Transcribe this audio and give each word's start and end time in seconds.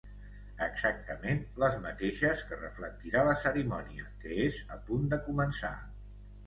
Exactament 0.67 1.43
les 1.65 1.77
mateixes 1.85 2.41
que 2.49 2.59
reflectirà 2.63 3.27
la 3.31 3.39
cerimònia 3.45 4.09
que 4.25 4.43
és 4.51 4.61
a 4.79 4.83
punt 4.91 5.09
de 5.15 5.23
començar. 5.31 5.77